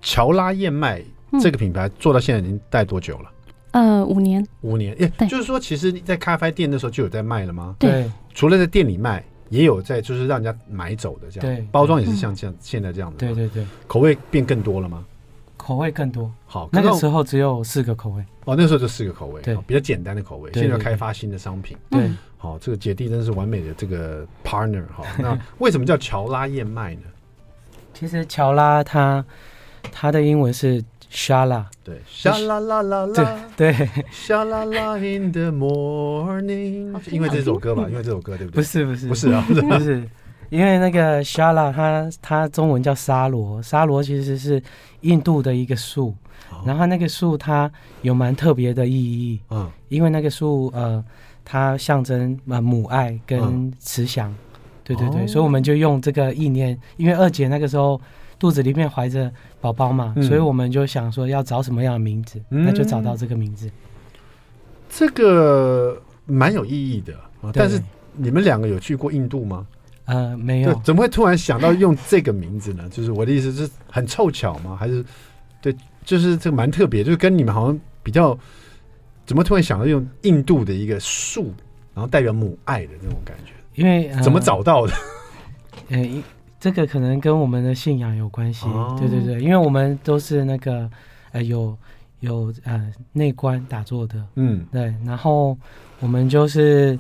[0.01, 1.03] 乔拉燕麦
[1.41, 3.31] 这个品牌做到现在已经带多久了？
[3.73, 4.45] 呃，五年。
[4.61, 7.75] 五年，哎，就是说，其实，在咖啡店的时候就有在卖了吗？
[7.79, 8.11] 对。
[8.33, 11.57] 除了在店里卖，也有在就是让人家买走的这样。
[11.57, 11.67] 对。
[11.73, 13.17] 包装也是像这样，现在这样的。
[13.19, 13.67] 对对对。
[13.87, 15.05] 口味变更多了吗？
[15.65, 18.23] 口味更多，好，那个时候只有四个口味。
[18.45, 20.51] 哦，那时候就四个口味，对，比较简单的口味。
[20.53, 25.03] 现在要开发新的商品，对，好，这个姐弟真是完美的这个 partner 哈。
[25.19, 27.01] 那 为什么叫乔拉燕麦呢？
[27.95, 29.25] 其实乔拉它
[29.91, 33.73] 它的英文是 Shala，对，Shala 啦啦啦，对
[34.13, 38.57] ，Shala 啦 in the morning，因为这首歌吧，因为这首歌对不对？
[38.57, 39.09] 不是不是。
[39.09, 40.07] 不是啊，不是。
[40.55, 44.63] 因为那个沙拉，它它中文叫沙罗，沙罗其实是
[45.01, 46.15] 印度的一个树，
[46.65, 47.69] 然后那个树它
[48.03, 51.05] 有蛮特别的意义，嗯，因为那个树呃，
[51.45, 54.31] 它象征呃母爱跟慈祥。
[54.31, 54.37] 嗯、
[54.85, 58.01] 对对对，哦、所以我们就用这个意念，因为二姐那个时候
[58.39, 59.29] 肚子里面怀着
[59.61, 63.69] 宝宝嘛，嗯、所以我们就想说要找什么样的名字，嗯、那就找到这个名字。
[64.89, 67.13] 这个蛮有意义的，
[67.53, 69.67] 但是你们两个有去过印度吗？
[70.07, 70.75] 呃，没有。
[70.85, 72.89] 怎么会突然想到用这个名字呢？
[72.93, 74.77] 就是我的意思是很凑巧吗？
[74.79, 75.05] 还是
[75.61, 78.39] 对，就是这个蛮特别，就是跟你们好像比较，
[79.27, 81.53] 怎么突然想到用印度的一个树，
[81.95, 83.53] 然后代表母爱的那种感觉？
[83.75, 84.93] 因为、呃、怎么找到的？
[85.91, 86.23] 呃，
[86.61, 88.67] 这个可能跟我们的信仰有关系。
[88.67, 90.91] 哦、对对对，因为我们都是那个
[91.33, 91.77] 呃有。
[92.21, 95.55] 有呃内观打坐的，嗯，对，然后
[96.01, 96.99] 我们就是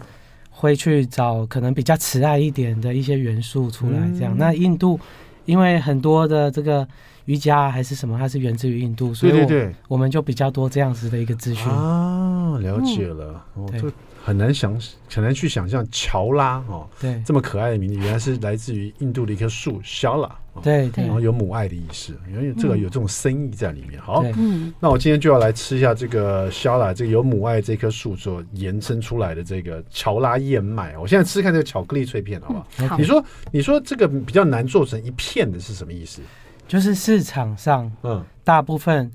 [0.57, 4.35] 会去找可能比较慈爱一点的一些元素出来，这样。
[4.35, 4.99] 嗯、那印度
[5.45, 6.87] 因为很多的这个
[7.25, 11.71] 瑜伽还是什么，它是源自于印度，所以对对对，我们就比较多这样子的一个资讯。
[11.71, 13.93] 啊，了解了，嗯、哦，对。
[14.25, 14.75] 很难想，
[15.13, 24.01] 很难去想象乔拉哦，对，这么可爱的名字，原来是来自于印度的一棵树，肖拉，对对，然后有母爱的意思，因为这个有这种深意在里面。
[24.01, 30.97] 好，嗯，那我今天就要来吃一下这个肖拉，这个有母爱这棵树所延伸出来的这个乔拉燕麦。
[30.97, 32.89] 我现在吃看这个巧克力脆片，好不好？
[32.89, 36.23] 好，你说，你说这个比较难做成一片的是什么意思？
[36.67, 39.13] 就是市场上，嗯，大部分。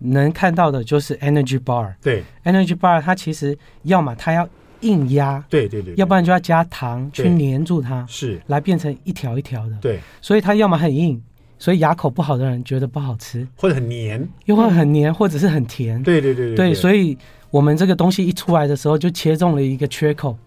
[0.00, 4.48] 能看到的就是 energy bar，对，energy bar 它其实要么它要
[4.80, 8.40] 硬压，对对对，要不然就要加糖去粘住它，是。
[8.46, 11.22] 来变成一条一条的，对，所以它要么很硬，
[11.58, 17.18] 所以牙口不好的人觉得不好吃，或者很黏，又会很黏，或者是很甜，对对对对，所以
[17.50, 20.38] 我们这个东西一出来的时候就切中了一个缺口，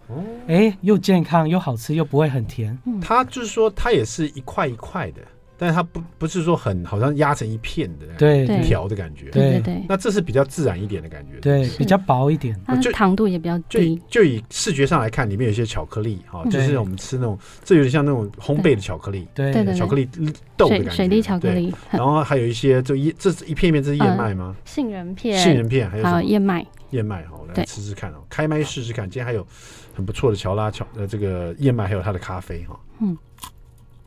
[0.48, 5.20] 哎，又健康又好吃又不会很甜，它就是说它也是一块一块的。
[5.56, 9.84] 但是它不不是说很好像压成一片的，对，一条的感觉，对对对。
[9.88, 14.00] 那这是比较自然一点的感觉，对，比较薄一点，就糖度也比较低。
[14.08, 20.08] 就以视觉上来看，里面有一些巧克力，哈，就是我们吃那种，这有点像那种烘焙的巧克力，对对，巧克力
[20.56, 21.72] 豆的感觉，水滴巧克力。
[21.90, 24.54] 然后还有一些，就一这是一片一片，这是燕麦吗？
[24.64, 26.22] 杏仁片，杏仁片，还有什么？
[26.24, 29.08] 燕麦，燕麦，好，来吃吃看哦，开麦试试看。
[29.08, 29.46] 今天还有
[29.94, 33.16] 很不错的乔拉巧呃这个燕麦，还有它的咖啡哈，嗯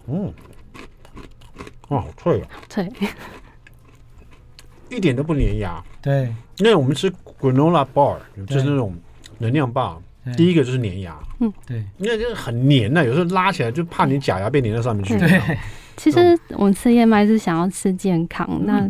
[0.08, 0.34] 嗯。
[1.90, 2.48] 哇，好脆啊！
[2.68, 2.92] 脆，
[4.90, 5.84] 一点都不粘牙。
[6.02, 8.96] 对，因为我们吃 granola bar 就是那种
[9.38, 10.02] 能量棒，
[10.36, 11.18] 第一个就是粘牙。
[11.40, 15.18] 嗯，对，因为就是很粘呐，有时候拉起来就怕你假牙被粘到上面去。
[15.18, 15.58] 对，
[15.96, 18.90] 其实我们吃燕麦是想要吃健康，那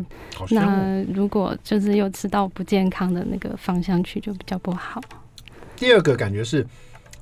[0.49, 5.01] 那如果就是又吃到不健康的那个方向去，就比较不好。
[5.75, 6.65] 第二个感觉是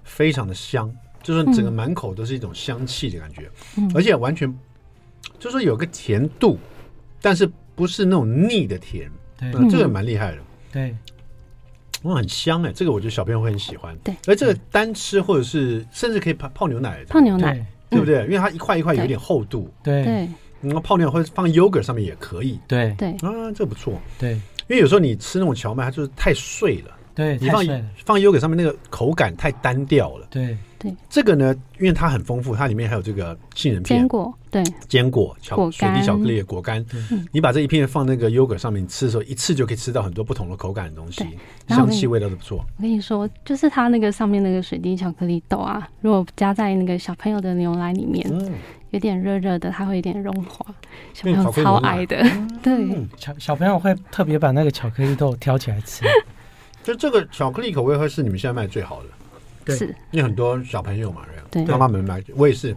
[0.03, 0.89] 非常的香，
[1.23, 3.49] 就是整个满口都是一种香气的感觉，
[3.93, 4.53] 而且完全。
[5.39, 6.57] 就说有个甜度，
[7.21, 10.37] 但是不是那种腻的甜，对，这个蛮厉害的，
[10.71, 10.95] 对，
[12.03, 17.53] 哇，很香哎，这个我觉得小朋友会很喜欢，对，而这个单吃或者是甚至可以泡泡牛奶，泡牛奶，
[17.89, 17.99] 对。
[17.99, 18.23] 不对？
[18.25, 20.27] 因为它一块一块有点厚度，对，
[20.59, 22.93] 然后泡牛奶或者放 yogurt 上面也可以，对。
[22.97, 27.63] 对，啊，这不错，对，因为有时候你吃那种荞麦，它就是太碎了，对，你放
[28.05, 30.57] 放 yogurt 上面那个口感太单调了，对。
[30.77, 30.93] 对。
[31.09, 36.85] 这个呢，因为它很丰富，它里面还有这个杏仁片、坚果，对，坚果、巧水滴巧克力果干。
[37.31, 41.25] 你把这一片放那个 yogurt 上面吃的时候，一次就可以吃到很多不同的口感的东西，
[41.69, 42.57] 香气味道都不错。
[42.77, 48.29] 我跟你说，就是它那个上面那个水滴巧克力豆啊，如果加在那个小朋友的牛奶里面，
[48.91, 50.65] 有点热热的，它会有点融化，
[51.13, 52.17] 小朋友超爱的。
[52.61, 56.03] 对，小小朋友会特别把那个巧克力豆挑起来吃。
[56.85, 59.09] 就这个巧克力口味会是你们现在卖最好的。
[59.65, 59.75] 对，
[60.11, 62.75] 因为很多小朋友嘛，对，妈妈们买，我也是，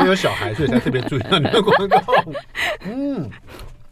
[0.00, 2.02] 我有小孩，所以才特别注意到你的广告。
[2.86, 3.28] 嗯，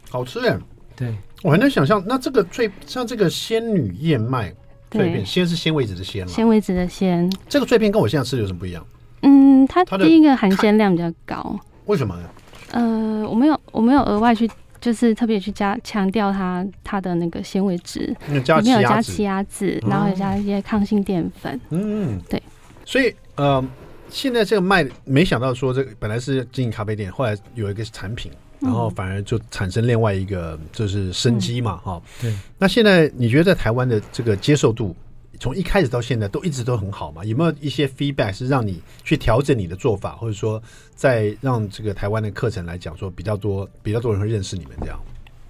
[0.09, 0.57] 好吃哎。
[0.95, 4.51] 对，我还能想象，那这个脆，像这个仙女燕麦
[4.89, 6.31] 脆片，鲜是纤维质的纤吗？
[6.33, 7.31] 纤维质的鲜。
[7.47, 8.83] 这个脆片跟我现在吃的有什么不一样？
[9.21, 11.59] 嗯，它第一个含鲜量比较高。
[11.85, 12.29] 为什么呢？
[12.71, 14.49] 呃，我没有，我没有额外去。
[14.83, 21.57] 就是特别去加强调它它的那个纤维质，里面有加奇亚籽，然后有加一些抗性淀粉。
[21.69, 22.43] 嗯，对。
[22.83, 23.65] 所以呃，
[24.09, 32.29] 现在这个卖，没想到说这个本来是经营咖啡店，后来有一个产品，然后反而就产生另外一个就是生机嘛，哈、嗯。
[32.29, 32.37] 对。
[32.57, 34.93] 那现在你觉得在台湾的这个接受度？
[35.39, 37.25] 从一开始到现在都一直都很好嘛？
[37.25, 40.61] 有没有一些 feedback 是让你去调整你的做法，或者说
[40.95, 44.99] 在让这个台湾的课程来讲说比较多比较多人会认识你们这样？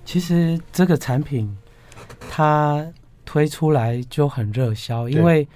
[0.05, 1.55] 其实这个产品
[2.29, 2.85] 它
[3.25, 5.47] 推出来就很热销，因为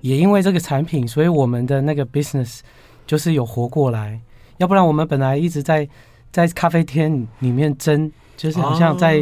[0.00, 2.60] 也因为这个产品，所以我们的那个 business
[3.06, 4.20] 就是有活过来。
[4.56, 5.88] 要不然我们本来一直在
[6.32, 9.20] 在咖啡厅里面争，就是好像在。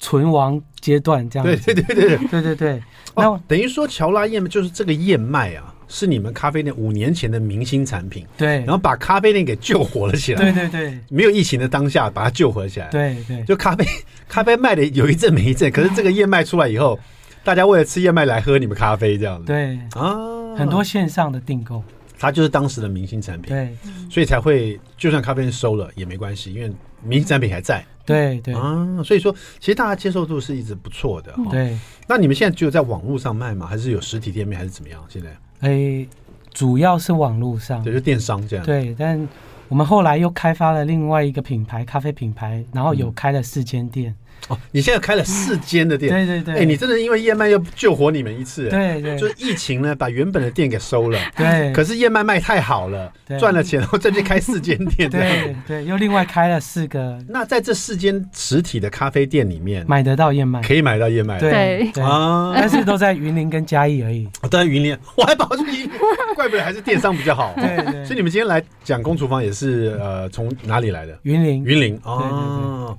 [0.00, 1.46] 存亡阶段这样。
[1.46, 2.82] 对对对对对对对对。
[3.14, 8.26] 那等于说乔拉燕麦就是这个燕麦啊，是你们咖啡店五年前的明星产品。
[8.36, 8.58] 对。
[8.60, 10.40] 然后把咖啡店给救活了起来。
[10.40, 10.98] 对对对。
[11.08, 12.88] 没有疫情的当下，把它救活起来。
[12.88, 13.44] 对对。
[13.44, 13.86] 就咖啡
[14.26, 16.98] 咖啡卖的有一阵没一阵，可是这个燕麦出来以后，
[17.44, 19.46] 大家为了吃燕麦来喝你们咖啡这样子。
[19.46, 21.82] 对啊，很多线上的订购。
[22.18, 23.74] 它就是当时的明星产品，对，
[24.10, 26.70] 所以才会就算咖啡店收了也没关系，因为
[27.02, 27.82] 明星产品还在。
[28.10, 31.34] 对对啊，所以说其实大家接受度是一直不错的。
[31.50, 33.66] 对，那你们现在只有在网络上卖吗？
[33.66, 35.02] 还是有实体店面，还是怎么样？
[35.08, 35.36] 现在？
[35.60, 36.06] 哎，
[36.52, 38.64] 主要是网络上，对，就电商这样。
[38.64, 39.28] 对，但
[39.68, 44.14] 我们后来又开发了另外一个品牌，咖啡品牌，然后有开了四间店。
[44.48, 57.18] 哦，你现在开了四间的店，对对对，哎，你真的因为燕麦又救活你们一次，对对，就是疫情呢，把原本的店给收了，对，可是燕麦卖太好了，赚了钱，然后再去开四间店，对对，又另外开了四个。
[57.28, 65.90] 那在这四间实体的咖啡店里面，买得到燕麦，可以买到燕麦，对啊，但是都在云林跟嘉义而已，都在云林，我还跑去云林，
[66.34, 68.04] 怪不得还是电商比较好，对对。
[68.04, 71.16] 所以你们今天来讲公厨房也是呃从哪里来的？
[71.22, 72.98] 云林，云林哦。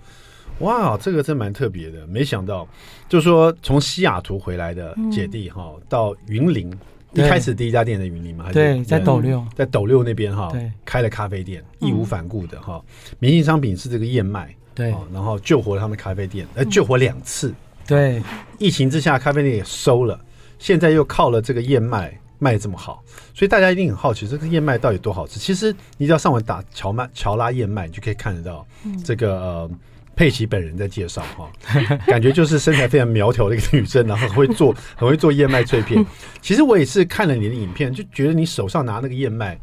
[0.61, 2.67] 哇，这个真蛮特别的，没想到，
[3.09, 6.71] 就是说从西雅图回来的姐弟哈，嗯、到云林，
[7.13, 12.81] 一开始第一家店在云林嘛，还是对，在斗六，在斗六那边哈，对，开了咖啡店，义无反顾的哈，
[13.19, 17.53] 明星商品是这个燕麦，对，然后救活了他们咖啡店，呃，救活两次，
[17.87, 18.21] 对，
[18.59, 20.19] 疫情之下咖啡店也收了，
[20.59, 25.39] 现在又靠了这个燕麦卖这么好，所以大家一定很好奇这个燕麦到底多好吃。
[25.39, 28.65] 其实你只要上网打乔麦乔拉燕麦，你就可以看得到
[29.03, 29.71] 这个呃。
[30.15, 31.51] 佩奇本人在介绍哈，
[32.05, 36.05] 感觉就是身材非常苗条的一个女生，然后很会做，很会做燕麦脆片。
[36.41, 39.57] 其实我也是看了你的影片，就觉得你手上拿那个燕麦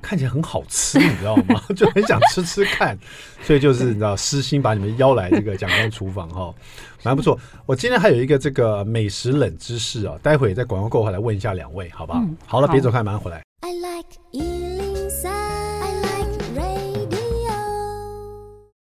[0.00, 1.60] 看起来很好吃，你知道吗？
[1.76, 2.96] 就很想吃吃看，
[3.42, 6.54] 所以就是你知道，私心把你们邀来这个蒋公厨房哈，
[7.02, 7.38] 蛮不错。
[7.66, 12.24] 我今天还有一个这个美食冷知识啊，待会在广告过后来问一下两位，好不好？
[12.46, 13.42] 好了，别走开，马上回来。
[13.60, 14.57] I like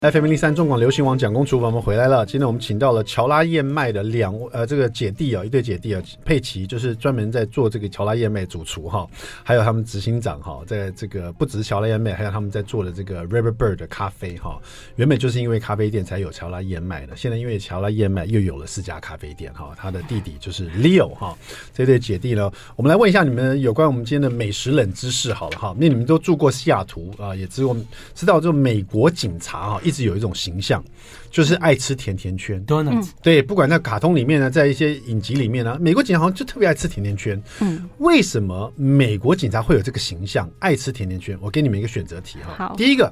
[0.02, 2.26] FM 零三中广流行网蒋公厨房，我们回来了。
[2.26, 9.06] 今天我们请到了乔拉燕麦的两呃这个姐弟啊，一对姐弟啊，佩奇就是专门在做这个乔拉燕麦主厨哈，
[9.44, 14.58] 还有他们执行长哈，在这个不只是乔拉燕麦，还有他们在做的这个 River Bird 的咖啡哈。
[14.96, 19.76] 原本就是因为咖啡店才有乔拉燕麦的，现在因为乔拉燕麦又有了四家咖啡店哈。
[19.76, 21.38] 他的弟弟就是 Leo 哈，
[21.74, 25.76] 这对姐弟呢，我们来问一下你们有关我们今天的美食冷知识好了哈。
[25.78, 27.86] 那你们都住过西雅图啊，也知我们
[28.16, 29.82] 知道这美国警察哈。
[29.90, 30.84] 一直有一种形象，
[31.32, 32.64] 就是爱吃甜甜圈。
[32.66, 37.42] Donuts，对，不管在卡通里面呢，在一些影集里面呢，美国警察好像就特别爱吃甜甜圈。
[37.60, 41.38] 嗯，为什么美国警察会有这个形象，爱吃甜甜圈？
[41.42, 42.68] 我给你们一个选择题哈。
[42.70, 43.12] 好，第一个，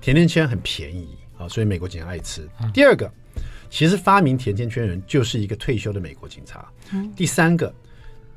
[0.00, 2.46] 甜甜圈很便宜啊，所以美国警察爱吃。
[2.74, 3.10] 第二个，
[3.70, 6.68] 其实发明甜甜圈人就是一个退休的美国警察。
[7.14, 7.72] 第三个，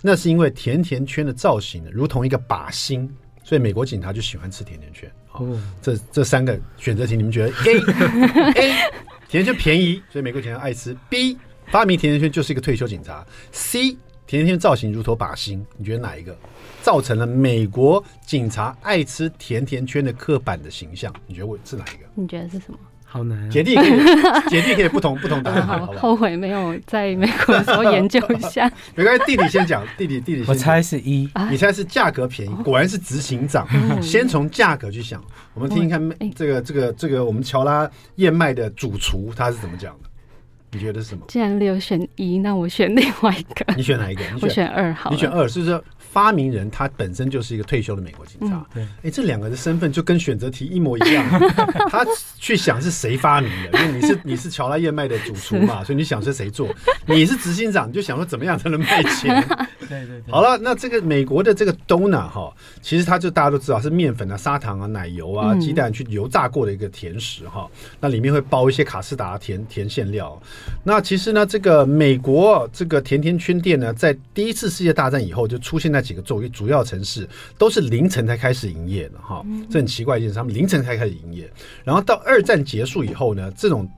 [0.02, 3.10] 那是因为甜甜圈的造型如同一个靶心，
[3.44, 5.12] 所以美国警察就喜欢吃甜甜圈。
[5.34, 8.92] 哦，这这三个选择题，你们觉得 A A
[9.28, 16.38] 甜甜圈便宜，所以美国警察爱吃；B 发明甜甜圈就是一个退休警察；C 甜甜圈造型如同靶心，你觉得哪一个
[16.82, 21.14] 造成了美国警察爱吃甜甜圈的刻板的形象？
[21.28, 22.06] 你觉得我是哪一个？
[22.16, 22.78] 你觉得是什么？
[23.13, 23.89] 好难，姐弟可以，
[24.49, 28.67] 姐弟可以不同不同答案，好，后悔没有在美国的时候研究一下。
[28.97, 33.67] 没关系，弟弟先讲，弟弟弟弟，我猜是一，你猜是价格便宜，果然是执行长。
[34.02, 35.23] 先从价格去想，
[35.54, 40.10] 我们听听看，这个这个这个我们乔拉燕麦的主厨他是怎么讲的？
[40.71, 41.23] 你觉得是什么？
[41.28, 43.73] 既然有选一，那我选另外一个。
[43.78, 44.23] 你选哪一个？
[44.41, 45.12] 我选二，好。
[45.12, 45.80] 你选二，是不是？
[46.13, 51.28] 发明人他本身就是一个退休的美国警察，对，哎，这两个的身份就跟选择题一模一样。
[51.89, 52.06] 他
[52.38, 56.69] 去想是谁发明的，因为你是你是乔拉燕麦的主厨嘛，所以你想是谁做？
[57.08, 59.43] 你是执行长，你就想说怎么样才能卖钱？
[60.00, 60.32] 对对对。
[60.32, 67.68] 好了，那这个美国的这个 donut 哈，其实它就大家都知道是面粉啊、砂糖啊、奶油啊、鸡蛋去油炸过的一个甜食哈。
[68.00, 70.40] 那里面会包一些卡士达甜甜馅料。
[70.84, 76.04] 那其实呢，这个美国这个甜甜圈店呢，在第一次世界大战以后就出现在。
[76.04, 77.26] 几个作为主要城市
[77.58, 81.50] 都是凌晨才开始营业的哈，这很奇怪一件事，他们凌晨才开始营业。
[81.82, 83.89] 然后到二战结束以后呢，这种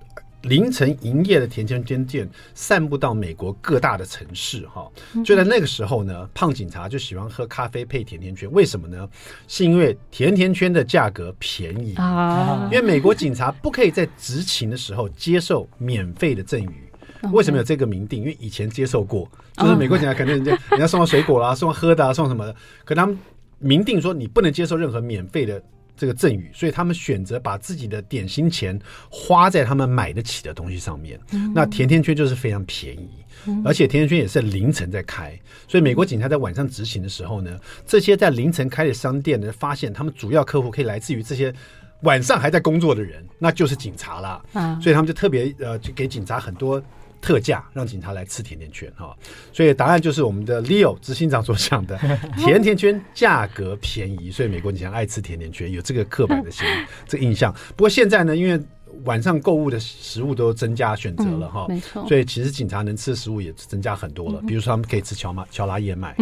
[0.45, 4.89] 凌晨营业的甜甜圈店散布到美国各大的城市哈。
[5.23, 9.07] 就在那个时候呢，胖警察就喜欢喝咖啡配甜甜圈，为什么呢？
[9.47, 16.89] 是因为甜甜圈的价格便宜啊，因为美国警察不可以在执勤的时候接受免费的赠与。
[17.31, 18.19] 为什么有这个明定？
[18.19, 19.27] 因为以前接受过，
[19.57, 23.17] 就是美国警察肯定人家人家送到水果啦，送喝的，啊送什么的，可他们
[23.57, 25.59] 明定说你不能接受任何免费的
[25.97, 28.79] 这个赠与，所以他们选择把自己的点心钱
[29.09, 31.19] 花在他们买得起的东西上面。
[31.31, 33.09] 嗯、那甜甜圈就是非常便宜，
[33.47, 35.37] 嗯、而且甜甜圈也是凌晨在开，
[35.67, 41.53] 所以美国警察在晚上执行的时候呢，这些在凌晨开的商店呢，发现他们主要客户可以来自于这些
[42.01, 44.43] 晚上还在工作的人，那就是警察啦。
[44.53, 46.81] 啊、所以他们就特别呃，就给警察很多。
[47.25, 49.17] 特价让警察来吃甜甜圈哈，
[49.51, 51.97] 所以答案就是我们的 Leo 执行长所讲的，
[52.37, 56.63] 甜甜圈价格便宜，所以美国警察爱吃甜甜圈，有这个刻板的形
[57.07, 57.51] 这个印象。
[57.75, 58.63] 不过现在呢，因为
[59.03, 64.41] 晚上购物的食物都增加选择了哈，没错，所以其实警察能吃的食物也增加很多了。
[64.47, 66.15] 比如说他们可以吃乔玛乔拉燕麦，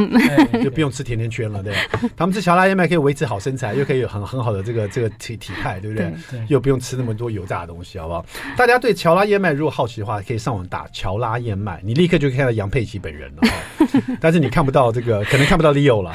[0.63, 1.73] 就不用吃甜甜圈了，对。
[2.17, 6.13] 他们吃乔拉燕麦可以维持好身材，又可以有很很好的这个这个体体态，对不对？
[6.47, 8.25] 又不用吃那么多油炸的东西，好不好？
[8.57, 13.87] 大家对乔拉燕麦如果好奇的话，可以上网打乔拉燕麦，你立刻就可以看到杨佩琪本人了哈。
[14.19, 16.13] 但是你看不到这个，可能看不到 Leo 了。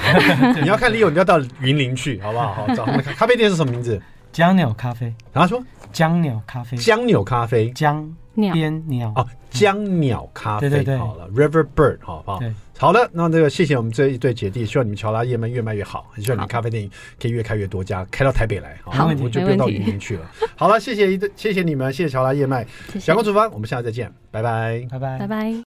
[0.61, 2.53] 你要看 Leo，你要到云林去，好不好？
[2.55, 4.01] 好，找他们咖啡店是什么名字？
[4.33, 5.15] 江鸟咖啡。
[5.33, 5.65] 然后说。
[5.91, 9.11] 江鸟咖啡，江鸟咖啡，江边鸟。
[9.17, 12.41] 哦，江鸟咖啡，对对对，好了，River Bird，好不好？
[12.77, 20.31] 好的，那这个谢谢我们这一对姐弟，希望你们乔拉燕麦越卖越好，很希望你们咖啡店可以越开越多家，开到台北来，好，我们就不用到云林去了。
[20.55, 20.69] 好。
[20.69, 22.67] 了，谢谢一对，谢谢你们，谢谢乔拉燕麦，
[23.01, 25.55] 小公厨房，我们下次再见，拜拜，拜拜，拜拜。